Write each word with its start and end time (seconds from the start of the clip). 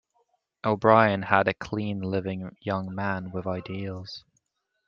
O'Brien 0.63 1.21
had 1.21 1.43
been 1.43 1.51
a 1.51 1.53
clean 1.53 2.01
living 2.01 2.57
young 2.59 2.87
man 2.95 3.29
with 3.29 3.45
ideals. 3.45 4.23